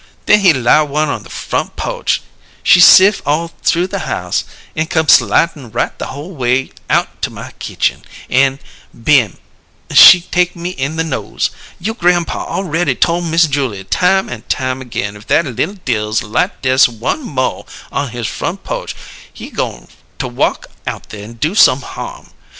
When 0.25 0.39
he 0.39 0.51
light 0.51 0.81
one 0.89 1.09
on 1.09 1.21
the 1.21 1.29
front 1.29 1.75
po'che, 1.75 2.21
she 2.63 2.79
sif' 2.79 3.21
all 3.23 3.49
through 3.61 3.85
the 3.85 3.99
house, 4.09 4.43
an' 4.75 4.87
come 4.87 5.07
slidin' 5.07 5.69
right 5.69 5.95
the 5.99 6.07
whole 6.07 6.33
way 6.35 6.71
out 6.89 7.21
to 7.21 7.29
my 7.29 7.51
kitchen, 7.59 8.01
an' 8.27 8.57
bim! 9.03 9.37
she 9.93 10.21
take 10.21 10.55
me 10.55 10.71
in 10.71 10.95
the 10.95 11.03
nose! 11.03 11.51
You' 11.79 11.93
grampaw 11.93 12.47
awready 12.49 12.95
tole 12.99 13.21
Miss 13.21 13.45
Julia 13.45 13.83
time 13.83 14.27
an' 14.27 14.41
time 14.49 14.81
again 14.81 15.15
if 15.15 15.27
that 15.27 15.45
li'l 15.45 15.75
Dills 15.85 16.23
light 16.23 16.63
dess 16.63 16.87
one 16.87 17.23
mo' 17.23 17.67
on 17.91 18.09
his 18.09 18.25
front 18.25 18.63
po'che 18.63 18.95
he 19.31 19.51
goin' 19.51 19.87
to 20.17 20.27
walk 20.27 20.65
out 20.87 21.09
there 21.09 21.23
an' 21.25 21.33
do 21.33 21.53
some 21.53 21.83
harm! 21.83 22.31